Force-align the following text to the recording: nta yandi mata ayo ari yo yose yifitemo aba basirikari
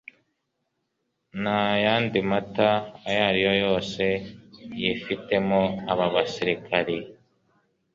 nta 1.41 1.61
yandi 1.83 2.19
mata 2.31 2.69
ayo 3.07 3.21
ari 3.29 3.39
yo 3.47 3.53
yose 3.63 4.03
yifitemo 4.79 5.61
aba 5.91 6.05
basirikari 6.15 6.97